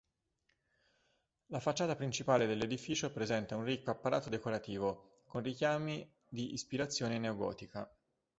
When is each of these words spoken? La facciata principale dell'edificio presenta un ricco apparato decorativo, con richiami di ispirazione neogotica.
La 1.51 1.59
facciata 1.59 1.93
principale 1.95 2.47
dell'edificio 2.47 3.11
presenta 3.11 3.55
un 3.55 3.63
ricco 3.65 3.91
apparato 3.91 4.29
decorativo, 4.29 5.21
con 5.27 5.43
richiami 5.43 6.11
di 6.27 6.53
ispirazione 6.53 7.19
neogotica. 7.19 7.87